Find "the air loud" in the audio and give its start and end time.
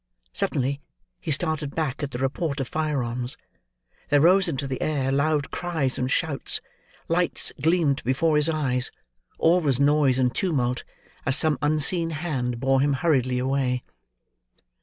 4.65-5.51